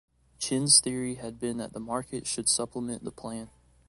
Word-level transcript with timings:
Chen's 0.39 0.79
theory 0.81 1.13
had 1.17 1.39
been 1.39 1.57
that 1.57 1.73
the 1.73 1.79
market 1.79 2.25
should 2.25 2.49
supplement 2.49 3.03
the 3.03 3.11
plan. 3.11 3.51